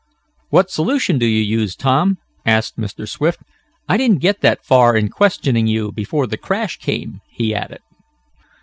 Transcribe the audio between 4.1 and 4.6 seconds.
get